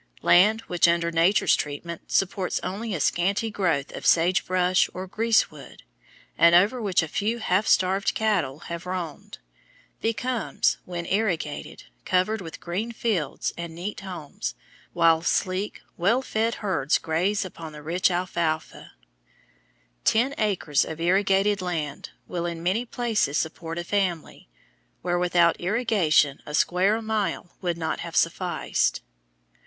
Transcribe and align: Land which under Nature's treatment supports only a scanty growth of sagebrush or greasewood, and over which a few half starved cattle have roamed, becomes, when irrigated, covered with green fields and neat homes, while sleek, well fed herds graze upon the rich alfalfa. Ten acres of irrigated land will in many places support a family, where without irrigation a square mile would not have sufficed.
Land 0.23 0.61
which 0.61 0.87
under 0.87 1.11
Nature's 1.11 1.55
treatment 1.55 2.11
supports 2.11 2.59
only 2.63 2.95
a 2.95 2.99
scanty 2.99 3.51
growth 3.51 3.91
of 3.91 4.03
sagebrush 4.07 4.89
or 4.95 5.05
greasewood, 5.07 5.83
and 6.39 6.55
over 6.55 6.81
which 6.81 7.03
a 7.03 7.07
few 7.07 7.37
half 7.37 7.67
starved 7.67 8.15
cattle 8.15 8.61
have 8.61 8.87
roamed, 8.87 9.37
becomes, 10.01 10.79
when 10.85 11.05
irrigated, 11.05 11.83
covered 12.03 12.41
with 12.41 12.59
green 12.59 12.91
fields 12.91 13.53
and 13.55 13.75
neat 13.75 13.99
homes, 13.99 14.55
while 14.93 15.21
sleek, 15.21 15.83
well 15.97 16.23
fed 16.23 16.55
herds 16.65 16.97
graze 16.97 17.45
upon 17.45 17.71
the 17.71 17.83
rich 17.83 18.09
alfalfa. 18.09 18.93
Ten 20.03 20.33
acres 20.39 20.83
of 20.83 20.99
irrigated 20.99 21.61
land 21.61 22.09
will 22.27 22.47
in 22.47 22.63
many 22.63 22.85
places 22.87 23.37
support 23.37 23.77
a 23.77 23.83
family, 23.83 24.49
where 25.03 25.19
without 25.19 25.61
irrigation 25.61 26.41
a 26.47 26.55
square 26.55 26.99
mile 27.03 27.55
would 27.61 27.77
not 27.77 27.99
have 27.99 28.15
sufficed. 28.15 29.01